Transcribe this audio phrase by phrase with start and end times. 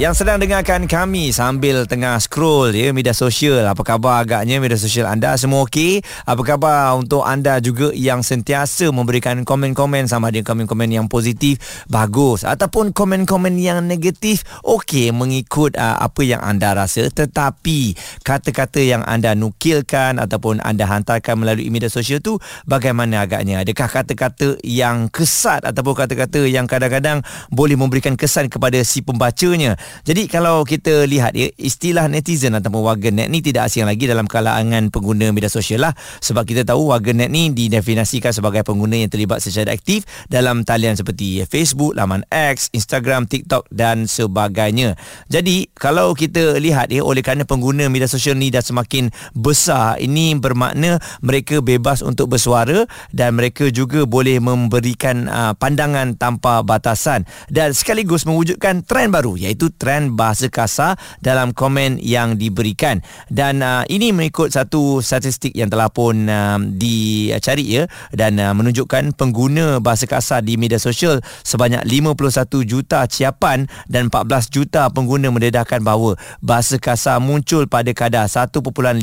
[0.00, 3.60] Yang sedang dengarkan kami sambil tengah scroll ya media sosial.
[3.68, 5.36] Apa khabar agaknya media sosial anda?
[5.36, 6.00] Semua okey?
[6.24, 12.40] Apa khabar untuk anda juga yang sentiasa memberikan komen-komen sama ada komen-komen yang positif, bagus
[12.40, 17.92] ataupun komen-komen yang negatif, okey mengikut uh, apa yang anda rasa tetapi
[18.24, 23.60] kata-kata yang anda nukilkan ataupun anda hantarkan melalui media sosial tu bagaimana agaknya?
[23.60, 27.20] Adakah kata-kata yang kesat ataupun kata-kata yang kadang-kadang
[27.52, 29.81] boleh memberikan kesan kepada si pembacanya?
[30.06, 34.28] Jadi kalau kita lihat ya, istilah netizen ataupun warga net ni tidak asing lagi dalam
[34.28, 35.92] kalangan pengguna media sosial lah.
[36.22, 40.94] Sebab kita tahu warga net ni didefinisikan sebagai pengguna yang terlibat secara aktif dalam talian
[40.94, 44.94] seperti Facebook, laman X, Instagram, TikTok dan sebagainya.
[45.26, 50.36] Jadi kalau kita lihat ya, oleh kerana pengguna media sosial ni dah semakin besar, ini
[50.36, 57.72] bermakna mereka bebas untuk bersuara dan mereka juga boleh memberikan uh, pandangan tanpa batasan dan
[57.72, 63.00] sekaligus mewujudkan trend baru iaitu trend bahasa kasar dalam komen yang diberikan.
[63.28, 69.16] Dan uh, ini mengikut satu statistik yang telah pun uh, dicari ya dan uh, menunjukkan
[69.16, 75.80] pengguna bahasa kasar di media sosial sebanyak 51 juta ciapan dan 14 juta pengguna mendedahkan
[75.80, 79.00] bahawa bahasa kasar muncul pada kadar 1.15%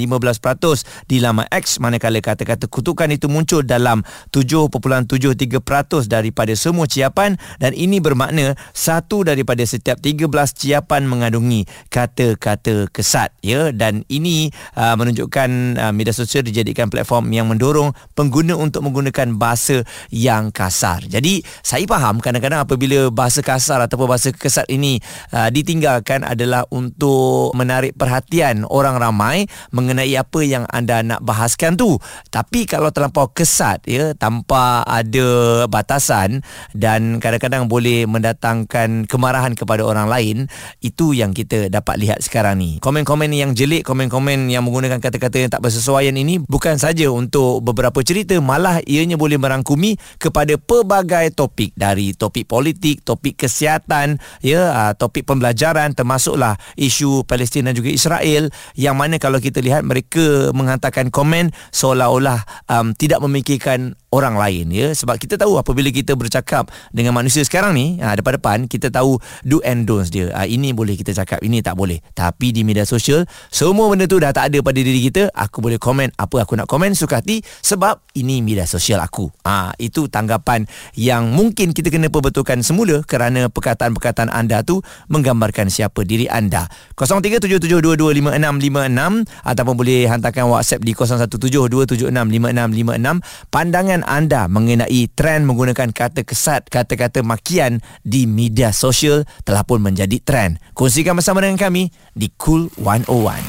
[1.10, 4.02] di laman X manakala kata-kata kutukan itu muncul dalam
[4.34, 10.26] 7.73% daripada semua ciapan dan ini bermakna satu daripada setiap 13
[10.60, 17.48] ciapan mengandungi kata-kata kesat ya dan ini uh, menunjukkan uh, media sosial dijadikan platform yang
[17.48, 21.08] mendorong pengguna untuk menggunakan bahasa yang kasar.
[21.08, 25.00] Jadi saya faham kadang-kadang apabila bahasa kasar ataupun bahasa kesat ini
[25.32, 31.96] uh, ditinggalkan adalah untuk menarik perhatian orang ramai mengenai apa yang anda nak bahaskan tu.
[32.28, 36.44] Tapi kalau terlampau kesat ya tanpa ada batasan
[36.76, 40.38] dan kadang-kadang boleh mendatangkan kemarahan kepada orang lain
[40.80, 42.78] itu yang kita dapat lihat sekarang ni.
[42.82, 48.00] Komen-komen yang jelik, komen-komen yang menggunakan kata-kata yang tak bersesuaian ini bukan saja untuk beberapa
[48.04, 51.74] cerita, malah ianya boleh merangkumi kepada pelbagai topik.
[51.80, 58.50] Dari topik politik, topik kesihatan, ya, ah, topik pembelajaran termasuklah isu Palestin dan juga Israel
[58.74, 64.90] yang mana kalau kita lihat mereka menghantarkan komen seolah-olah um, tidak memikirkan orang lain ya.
[64.94, 69.62] Sebab kita tahu apabila kita bercakap dengan manusia sekarang ni ha, depan-depan kita tahu do
[69.62, 72.00] and don'ts dia ha, ini boleh kita cakap ini tak boleh.
[72.16, 75.76] Tapi di media sosial semua benda tu dah tak ada pada diri kita aku boleh
[75.76, 79.28] komen apa aku nak komen suka hati sebab ini media sosial aku.
[79.44, 80.64] Ha, itu tanggapan
[80.96, 84.80] yang mungkin kita kena perbetulkan semula kerana perkataan-perkataan anda tu
[85.12, 86.72] menggambarkan siapa diri anda.
[86.96, 96.70] 0377225656 ataupun boleh hantarkan WhatsApp di 0172765656 pandangan pandangan anda mengenai trend menggunakan kata kesat,
[96.70, 100.62] kata-kata makian di media sosial telah pun menjadi trend.
[100.78, 103.42] Kongsikan bersama dengan kami di Cool 101.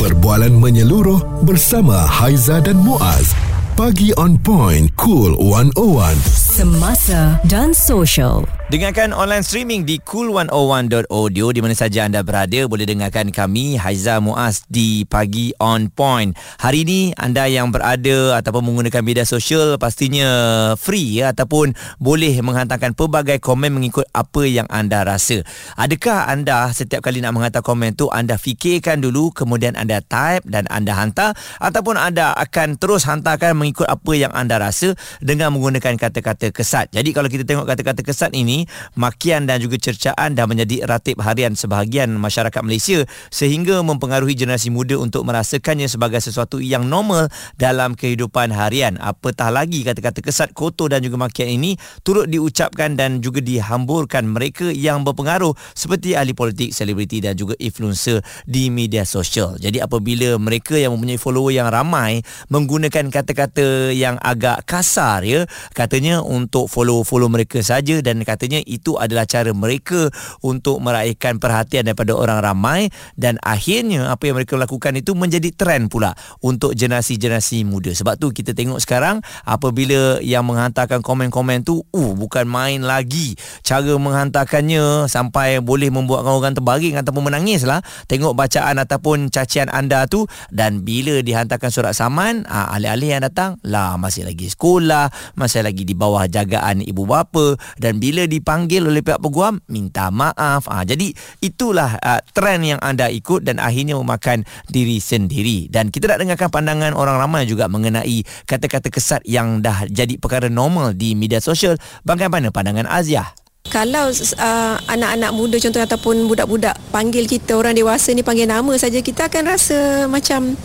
[0.00, 3.36] Perbualan menyeluruh bersama Haiza dan Muaz.
[3.76, 6.16] Pagi on point, Cool 101.
[6.24, 8.59] Semasa dan social.
[8.70, 14.62] Dengarkan online streaming di cool101.audio di mana saja anda berada boleh dengarkan kami Haiza Muaz
[14.70, 16.38] di Pagi On Point.
[16.62, 20.30] Hari ini anda yang berada ataupun menggunakan media sosial pastinya
[20.78, 25.42] free ya ataupun boleh menghantarkan pelbagai komen mengikut apa yang anda rasa.
[25.74, 30.70] Adakah anda setiap kali nak menghantar komen tu anda fikirkan dulu kemudian anda type dan
[30.70, 36.54] anda hantar ataupun anda akan terus hantarkan mengikut apa yang anda rasa dengan menggunakan kata-kata
[36.54, 36.94] kesat.
[36.94, 38.59] Jadi kalau kita tengok kata-kata kesat ini
[38.96, 44.96] makian dan juga cercaan dah menjadi ratib harian sebahagian masyarakat Malaysia sehingga mempengaruhi generasi muda
[44.96, 47.28] untuk merasakannya sebagai sesuatu yang normal
[47.60, 48.96] dalam kehidupan harian.
[48.98, 54.72] Apatah lagi kata-kata kesat, kotor dan juga makian ini turut diucapkan dan juga dihamburkan mereka
[54.72, 59.60] yang berpengaruh seperti ahli politik, selebriti dan juga influencer di media sosial.
[59.60, 65.46] Jadi apabila mereka yang mempunyai follower yang ramai menggunakan kata-kata yang agak kasar ya,
[65.76, 70.10] katanya untuk follow-follow mereka saja dan katanya katanya itu adalah cara mereka
[70.42, 75.86] untuk meraihkan perhatian daripada orang ramai dan akhirnya apa yang mereka lakukan itu menjadi trend
[75.86, 77.94] pula untuk generasi-generasi muda.
[77.94, 83.38] Sebab tu kita tengok sekarang apabila yang menghantarkan komen-komen tu uh bukan main lagi.
[83.62, 87.78] Cara menghantarkannya sampai boleh membuatkan orang terbaring ataupun menangis lah
[88.10, 93.62] tengok bacaan ataupun cacian anda tu dan bila dihantarkan surat saman ah, alih-alih yang datang
[93.62, 98.88] lah masih lagi sekolah masih lagi di bawah jagaan ibu bapa dan bila di dipanggil
[98.88, 100.64] oleh pihak peguam minta maaf.
[100.66, 101.12] Ah jadi
[101.44, 105.68] itulah uh, trend yang anda ikut dan akhirnya memakan diri sendiri.
[105.68, 110.48] Dan kita nak dengarkan pandangan orang ramai juga mengenai kata-kata kesat yang dah jadi perkara
[110.48, 111.76] normal di media sosial.
[112.02, 113.36] Bagaimana pandangan Aziah?
[113.68, 119.04] Kalau uh, anak-anak muda contohnya ataupun budak-budak panggil kita orang dewasa ni panggil nama saja
[119.04, 120.56] kita akan rasa macam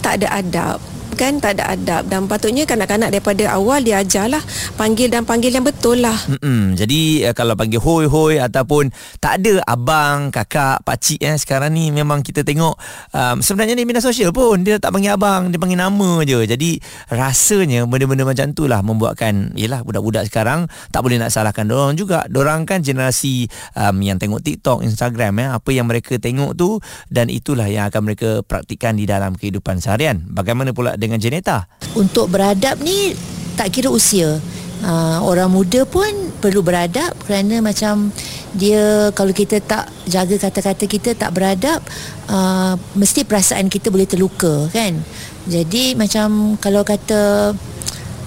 [0.00, 4.42] tak ada adab kan tak ada adab dan patutnya kanak-kanak daripada awal dia ajarlah
[4.74, 6.14] panggil dan panggil yang betul lah.
[6.28, 6.74] Mm-mm.
[6.74, 8.90] Jadi uh, kalau panggil hoi hoi ataupun
[9.22, 12.74] tak ada abang, kakak, pak cik eh sekarang ni memang kita tengok
[13.14, 16.42] um, sebenarnya ni media sosial pun dia tak panggil abang, dia panggil nama je.
[16.44, 16.70] Jadi
[17.08, 22.26] rasanya benda-benda macam tu lah membuatkan yalah budak-budak sekarang tak boleh nak salahkan dorang juga.
[22.26, 23.46] Dorang kan generasi
[23.78, 28.02] um, yang tengok TikTok, Instagram eh apa yang mereka tengok tu dan itulah yang akan
[28.10, 30.26] mereka praktikkan di dalam kehidupan seharian.
[30.30, 31.68] Bagaimana pula dengan Janeta?
[31.94, 33.14] Untuk beradab ni
[33.54, 34.40] tak kira usia.
[34.84, 36.10] Uh, orang muda pun
[36.44, 38.12] perlu beradab kerana macam
[38.52, 41.80] dia kalau kita tak jaga kata-kata kita tak beradab
[42.28, 45.00] uh, mesti perasaan kita boleh terluka kan
[45.48, 47.52] jadi macam kalau kata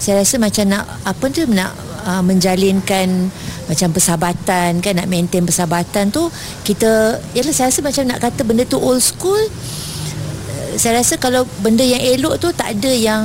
[0.02, 1.78] saya rasa macam nak apa tu nak
[2.10, 3.30] uh, menjalinkan
[3.68, 6.26] macam persahabatan kan nak maintain persahabatan tu
[6.66, 9.40] kita yalah saya rasa macam nak kata benda tu old school
[10.78, 13.24] saya rasa kalau benda yang elok tu tak ada yang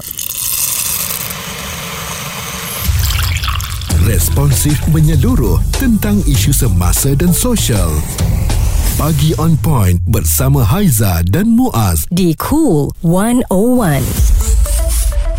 [4.04, 7.88] Responsif menyeluruh tentang isu semasa dan sosial.
[9.00, 14.33] Pagi on point bersama Haiza dan Muaz di Cool 101.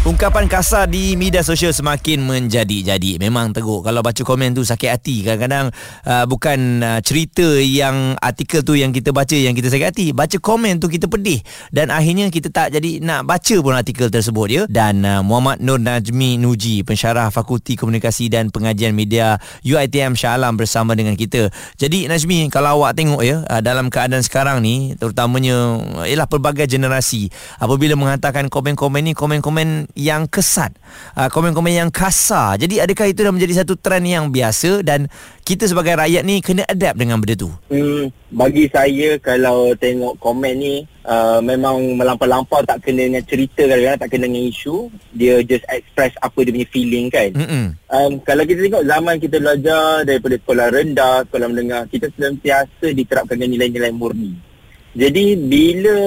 [0.05, 3.17] Ungkapan kasar di media sosial semakin menjadi-jadi.
[3.17, 3.89] Memang teruk.
[3.89, 5.25] Kalau baca komen tu sakit hati.
[5.25, 5.73] Kadang-kadang
[6.05, 10.07] uh, bukan uh, cerita yang artikel tu yang kita baca yang kita sakit hati.
[10.13, 11.41] Baca komen tu kita pedih.
[11.73, 14.63] Dan akhirnya kita tak jadi nak baca pun artikel tersebut ya.
[14.69, 20.61] Dan uh, Muhammad Nur Najmi Nuji, pensyarah Fakulti Komunikasi dan Pengajian Media UITM Shah Alam
[20.61, 21.49] bersama dengan kita.
[21.81, 27.33] Jadi Najmi, kalau awak tengok ya, uh, dalam keadaan sekarang ni, terutamanya ialah pelbagai generasi.
[27.57, 30.75] Apabila menghantarkan komen-komen ni, komen-komen yang kesat.
[31.15, 32.59] Uh, komen-komen yang kasar.
[32.59, 35.07] Jadi adakah itu dah menjadi satu trend yang biasa dan
[35.47, 37.51] kita sebagai rakyat ni kena adapt dengan benda tu?
[37.71, 40.75] Hmm, bagi saya kalau tengok komen ni
[41.07, 44.91] uh, memang melampau-lampau tak kena dengan cerita kadang-kadang tak kena dengan isu.
[45.15, 47.31] Dia just express apa dia punya feeling kan.
[47.95, 53.39] Um, kalau kita tengok zaman kita belajar daripada sekolah rendah sekolah menengah kita sentiasa diterapkan
[53.39, 54.35] dengan nilai-nilai murni.
[54.95, 55.99] Jadi bila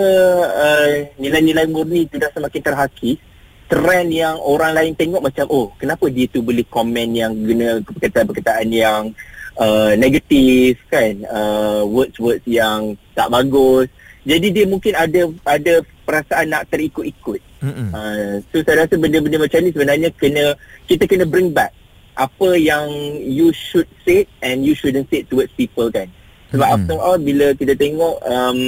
[0.47, 3.19] uh, nilai-nilai murni itu dah semakin terhakis
[3.67, 8.67] trend yang orang lain tengok macam oh kenapa dia tu boleh komen yang guna perkataan-perkataan
[8.71, 9.11] yang
[9.59, 11.21] uh, negatif kan?
[11.27, 13.91] Uh, words-words yang tak bagus.
[14.27, 17.41] Jadi dia mungkin ada ada perasaan nak terikut-ikut.
[17.63, 20.53] Uh, so saya rasa benda-benda macam ni sebenarnya kena
[20.85, 21.73] kita kena bring back
[22.17, 22.89] apa yang
[23.21, 26.09] you should say and you shouldn't say towards people kan?
[26.51, 26.85] Sebab mm-hmm.
[26.87, 28.59] after all bila kita tengok um,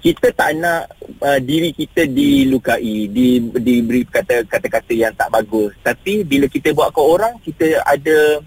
[0.00, 0.88] kita tak nak
[1.20, 5.76] uh, diri kita dilukai, di, diberi kata, kata-kata yang tak bagus.
[5.84, 8.40] Tapi bila kita buat ke orang, kita ada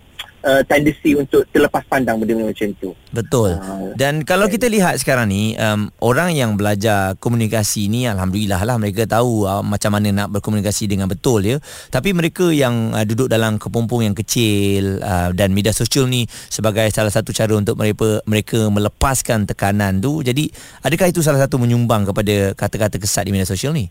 [0.44, 2.92] uh, tendency untuk terlepas pandang benda-benda macam tu.
[3.10, 3.56] Betul.
[3.58, 8.76] Uh, Dan kalau kita lihat sekarang ni, um, orang yang belajar komunikasi ni alhamdulillah lah
[8.78, 11.58] mereka tahu uh, macam mana nak berkomunikasi dengan betul ya.
[11.90, 16.86] Tapi mereka yang uh, duduk dalam kepompong yang kecil uh, dan media sosial ni sebagai
[16.92, 20.22] salah satu cara untuk mereka mereka melepaskan tekanan tu.
[20.22, 20.52] Jadi
[20.84, 23.88] adakah itu salah satu menyumbang kepada kata-kata kesat di media sosial ni?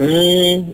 [0.00, 0.72] Hmm,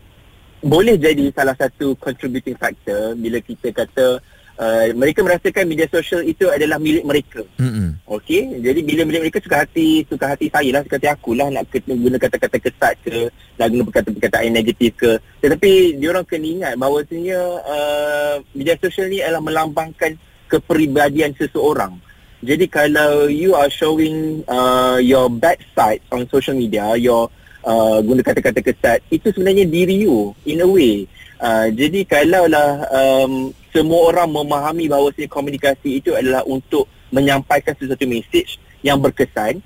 [0.63, 4.23] boleh jadi salah satu contributing factor bila kita kata
[4.61, 7.43] uh, mereka merasakan media sosial itu adalah milik mereka.
[7.57, 7.97] Mm-mm.
[8.07, 11.49] Okey, jadi bila milik mereka suka hati, suka hati saya lah, suka hati aku lah
[11.53, 15.13] nak guna kata-kata kesat ke, nak guna perkataan-perkataan yang negatif ke.
[15.43, 21.99] Tetapi diorang kena ingat bahawasanya uh, media sosial ni adalah melambangkan kepribadian seseorang.
[22.45, 27.33] Jadi kalau you are showing uh, your bad side on social media, your
[27.67, 31.09] uh, guna kata-kata kesat, itu sebenarnya diri you in a way.
[31.37, 38.57] Uh, jadi kalaulah um, semua orang memahami bahawa komunikasi itu adalah untuk menyampaikan sesuatu message
[38.81, 39.61] yang berkesan,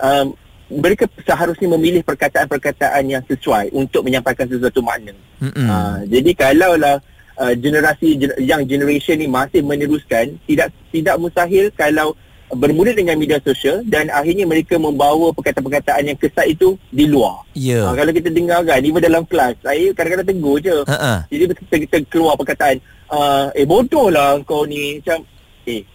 [0.00, 0.32] um,
[0.70, 5.12] mereka seharusnya memilih perkataan-perkataan yang sesuai untuk menyampaikan sesuatu makna.
[5.42, 7.02] Uh, jadi kalaulah
[7.36, 12.16] uh, generasi yang generation ni masih meneruskan tidak tidak mustahil kalau
[12.50, 17.46] bermula dengan media sosial dan akhirnya mereka membawa perkataan-perkataan yang kesat itu di luar.
[17.54, 17.86] Yeah.
[17.86, 20.76] Uh, kalau kita dengar kan, even dalam kelas, saya kadang-kadang tegur je.
[20.82, 21.18] Uh-uh.
[21.30, 24.98] Jadi kita, kita keluar perkataan, uh, eh bodoh lah kau ni.
[24.98, 25.22] Macam,
[25.70, 25.86] eh,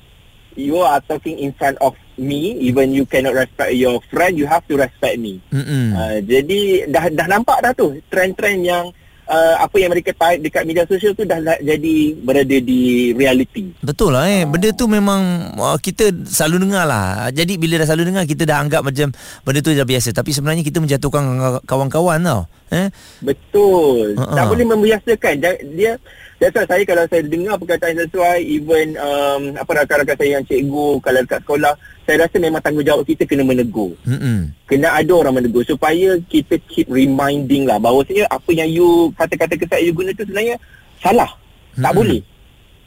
[0.56, 4.64] you are talking in front of me, even you cannot respect your friend, you have
[4.72, 5.44] to respect me.
[5.52, 8.86] Uh, jadi dah dah nampak dah tu, trend-trend yang
[9.30, 13.74] uh, apa yang mereka type dekat media sosial tu dah jadi berada di reality.
[13.82, 14.44] Betul lah eh.
[14.46, 17.30] Benda tu memang uh, kita selalu dengar lah.
[17.34, 19.14] Jadi bila dah selalu dengar kita dah anggap macam
[19.46, 20.10] benda tu dah biasa.
[20.14, 21.24] Tapi sebenarnya kita menjatuhkan
[21.66, 22.42] kawan-kawan tau.
[22.74, 22.90] Eh?
[23.22, 24.18] Betul.
[24.18, 24.34] Uh-uh.
[24.34, 25.34] Tak boleh membiasakan.
[25.78, 25.98] Dia
[26.35, 30.46] That's why saya kalau saya dengar perkataan yang sesuai even um, apa rakan-rakan saya yang
[30.46, 31.74] cikgu kalau dekat sekolah
[32.06, 33.98] saya rasa memang tanggungjawab kita kena menegur.
[34.06, 34.70] Mm-hmm.
[34.70, 39.58] Kena ada orang menegur supaya kita keep reminding lah bahawa bahawasanya apa yang you kata-kata
[39.58, 40.60] kesat you guna tu sebenarnya
[41.02, 41.32] salah.
[41.32, 41.84] Mm-hmm.
[41.88, 42.22] Tak boleh.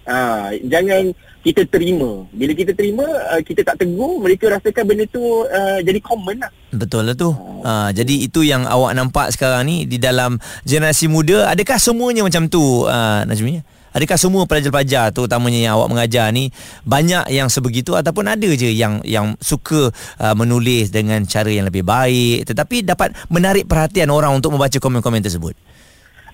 [0.09, 1.13] Ha, jangan
[1.45, 2.25] kita terima.
[2.33, 6.51] Bila kita terima, uh, kita tak tegur, mereka rasakan benda tu uh, jadi common lah.
[6.73, 7.31] Betul lah tu.
[7.63, 11.53] Ha, jadi itu yang awak nampak sekarang ni di dalam generasi muda.
[11.53, 13.79] Adakah semuanya macam tu, uh, Najmi?
[13.89, 16.53] Adakah semua pelajar-pelajar tu utamanya yang awak mengajar ni
[16.85, 19.89] banyak yang sebegitu ataupun ada je yang yang suka
[20.21, 25.25] uh, menulis dengan cara yang lebih baik tetapi dapat menarik perhatian orang untuk membaca komen-komen
[25.25, 25.57] tersebut?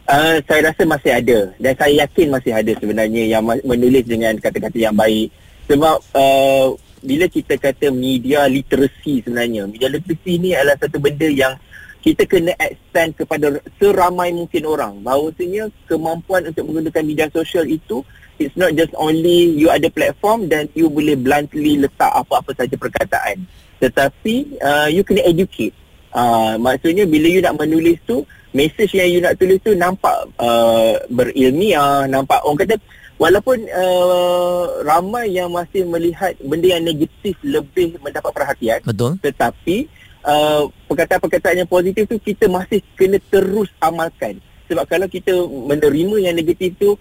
[0.05, 1.39] Uh, saya rasa masih ada.
[1.57, 5.33] Dan saya yakin masih ada sebenarnya yang menulis dengan kata-kata yang baik.
[5.65, 11.53] Sebab uh, bila kita kata media literasi sebenarnya media literasi ni adalah satu benda yang
[12.01, 15.01] kita kena extend kepada seramai mungkin orang.
[15.01, 18.05] Bahawasanya kemampuan untuk menggunakan media sosial itu
[18.37, 23.49] it's not just only you ada platform dan you boleh bluntly letak apa-apa saja perkataan.
[23.81, 25.73] Tetapi uh, you kena educate.
[26.13, 28.21] Uh, maksudnya bila you nak menulis tu
[28.55, 32.77] message yang you nak tulis tu nampak uh, berilmiah, nampak orang kata
[33.19, 38.81] walaupun uh, ramai yang masih melihat benda yang negatif lebih mendapat perhatian.
[38.87, 39.19] Betul.
[39.19, 39.77] Tetapi
[40.23, 44.39] uh, perkataan-perkataan yang positif tu kita masih kena terus amalkan.
[44.71, 46.97] Sebab kalau kita menerima yang negatif tu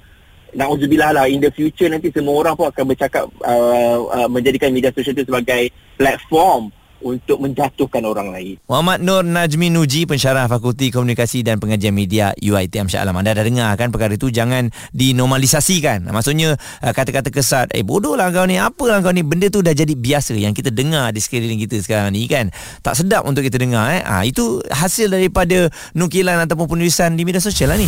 [0.54, 4.94] Na'udzubillah lah In the future nanti Semua orang pun akan bercakap uh, uh, Menjadikan media
[4.94, 6.70] sosial itu sebagai Platform
[7.04, 8.56] untuk menjatuhkan orang lain.
[8.66, 13.20] Muhammad Nur Najmi Nuji, pensyarah Fakulti Komunikasi dan Pengajian Media UiTM Shah Alam.
[13.20, 16.08] Anda dah dengar kan perkara itu jangan dinormalisasikan.
[16.08, 19.22] Maksudnya uh, kata-kata kesat, eh bodoh lah kau ni, apa lah kau ni.
[19.22, 22.50] Benda tu dah jadi biasa yang kita dengar di sekeliling kita sekarang ni kan.
[22.80, 24.00] Tak sedap untuk kita dengar.
[24.00, 24.02] Eh.
[24.02, 27.88] Ha, itu hasil daripada nukilan ataupun penulisan di media sosial lah ni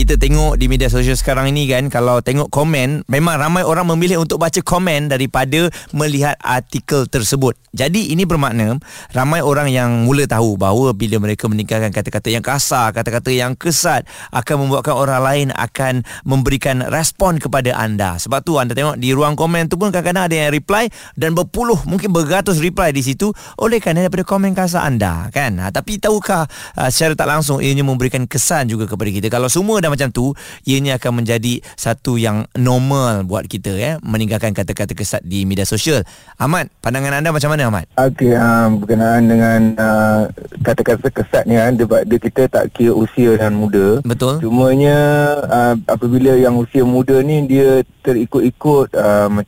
[0.00, 4.24] kita tengok di media sosial sekarang ini kan kalau tengok komen memang ramai orang memilih
[4.24, 7.52] untuk baca komen daripada melihat artikel tersebut.
[7.76, 8.80] Jadi ini bermakna
[9.12, 14.08] ramai orang yang mula tahu bahawa bila mereka meninggalkan kata-kata yang kasar, kata-kata yang kesat
[14.32, 18.16] akan membuatkan orang lain akan memberikan respon kepada anda.
[18.16, 21.76] Sebab tu anda tengok di ruang komen tu pun kadang-kadang ada yang reply dan berpuluh
[21.84, 25.60] mungkin beratus reply di situ oleh kerana daripada komen kasar anda kan.
[25.60, 26.48] Ha, tapi tahukah
[26.80, 29.28] uh, secara tak langsung ianya memberikan kesan juga kepada kita.
[29.28, 30.32] Kalau semua dah macam tu
[30.64, 36.06] ianya akan menjadi satu yang normal buat kita ya meninggalkan kata-kata kesat di media sosial.
[36.38, 37.84] Ahmad pandangan anda macam mana Ahmad?
[37.98, 40.22] Okey um, berkenaan dengan uh,
[40.62, 43.98] kata-kata kesat ni kan dia, dia kita tak kira usia dan muda.
[44.06, 44.38] Betul.
[44.40, 44.98] Cumanya
[45.44, 49.42] uh, apabila yang usia muda ni dia terikut-ikut uh,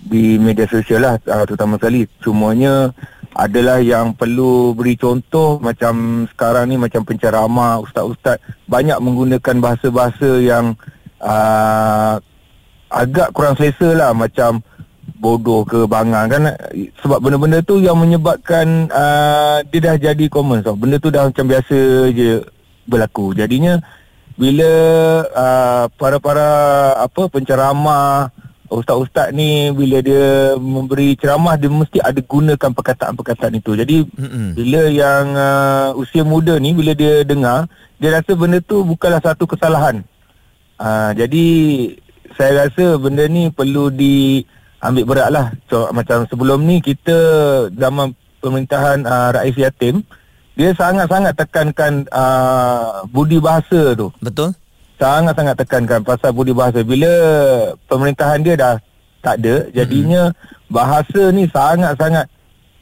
[0.00, 2.08] di media sosial lah uh, terutama sekali.
[2.24, 2.90] Semuanya
[3.36, 8.40] adalah yang perlu beri contoh macam sekarang ni macam penceramah ustaz-ustaz.
[8.66, 10.74] Banyak menggunakan bahasa-bahasa yang
[11.22, 12.18] uh,
[12.90, 14.10] agak kurang selesa lah.
[14.16, 14.64] Macam
[15.20, 16.42] bodoh ke bangang kan.
[17.04, 20.64] Sebab benda-benda tu yang menyebabkan uh, dia dah jadi common.
[20.64, 22.40] So benda tu dah macam biasa je
[22.88, 23.36] berlaku.
[23.36, 23.78] Jadinya
[24.40, 24.72] bila
[25.28, 26.48] uh, para-para
[26.96, 28.32] apa penceramah
[28.70, 33.74] ustaz-ustaz ni bila dia memberi ceramah dia mesti ada gunakan perkataan-perkataan itu.
[33.74, 34.54] Jadi Mm-mm.
[34.54, 37.66] bila yang uh, usia muda ni bila dia dengar
[37.98, 40.06] dia rasa benda tu bukanlah satu kesalahan.
[40.80, 41.46] Uh, jadi
[42.38, 45.46] saya rasa benda ni perlu diambil berat lah.
[45.68, 47.18] So, macam sebelum ni kita
[47.74, 50.06] zaman pemerintahan uh, Rais Yatim
[50.54, 54.14] dia sangat-sangat tekankan uh, budi bahasa tu.
[54.22, 54.54] Betul
[55.00, 56.84] sangat-sangat tekankan pasal budi bahasa.
[56.84, 57.08] Bila
[57.88, 58.74] pemerintahan dia dah
[59.24, 60.68] tak ada, jadinya mm-hmm.
[60.68, 62.28] bahasa ni sangat-sangat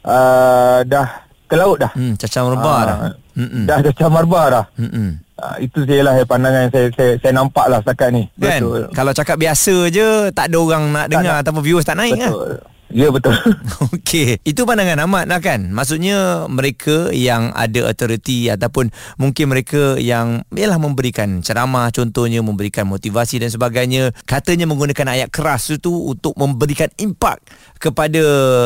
[0.03, 1.07] uh, dah
[1.49, 1.91] ke laut dah.
[1.95, 2.97] Hmm, cacah merbah uh, dah.
[3.39, 3.63] Mm-mm.
[3.65, 4.65] Dah cacah merbah dah.
[4.75, 5.09] Mm-mm.
[5.39, 8.23] Uh, itu sajalah pandangan yang saya, saya, saya nampak lah setakat ni.
[8.35, 8.59] Kan?
[8.59, 8.81] Betul.
[8.91, 11.41] Kalau cakap biasa je, tak ada orang nak tak dengar nak.
[11.47, 12.27] ataupun viewers tak naik kan?
[12.27, 12.51] Betul.
[12.59, 12.77] Kan?
[12.89, 13.37] Ya betul.
[13.93, 15.69] Okey, itu pandangan Ahmad lah kan.
[15.69, 18.89] Maksudnya mereka yang ada authority ataupun
[19.21, 25.69] mungkin mereka yang ialah memberikan ceramah contohnya memberikan motivasi dan sebagainya, katanya menggunakan ayat keras
[25.69, 27.37] itu untuk memberikan impak
[27.77, 28.23] kepada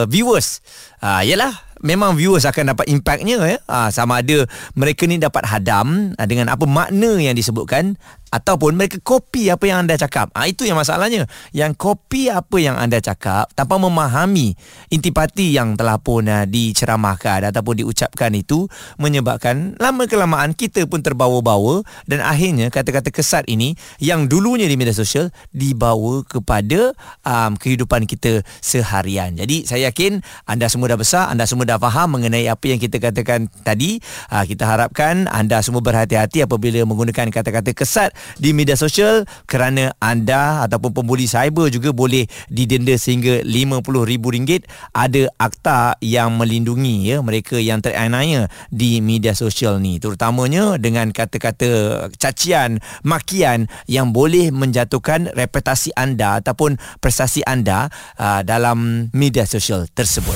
[0.07, 0.63] viewers.
[1.03, 1.51] Ah, yalah
[1.83, 3.59] memang viewers akan dapat impactnya ya.
[3.67, 7.99] Ha, sama ada mereka ni dapat hadam ha, dengan apa makna yang disebutkan
[8.33, 10.33] ataupun mereka kopi apa yang anda cakap.
[10.33, 11.29] Ha, itu yang masalahnya.
[11.53, 14.57] Yang kopi apa yang anda cakap tanpa memahami
[14.89, 18.65] intipati yang telah pun uh, diceramahkan ataupun diucapkan itu
[18.97, 24.95] menyebabkan lama kelamaan kita pun terbawa-bawa dan akhirnya kata-kata kesat ini yang dulunya di media
[24.95, 29.37] sosial dibawa kepada um, kehidupan kita seharian.
[29.37, 32.97] Jadi saya yakin anda semua dah besar, anda semua dah faham mengenai apa yang kita
[32.97, 34.01] katakan tadi.
[34.33, 40.63] Ha, kita harapkan anda semua berhati-hati apabila menggunakan kata-kata kesat di media sosial kerana anda
[40.67, 44.63] ataupun pembuli cyber juga boleh didenda sehingga RM50,000.
[44.93, 49.97] Ada akta yang melindungi ya mereka yang teraniaya di media sosial ni.
[49.97, 57.89] Terutamanya dengan kata-kata cacian makian yang boleh menjatuhkan reputasi anda ataupun prestasi anda
[58.19, 60.35] uh, dalam media sosial tersebut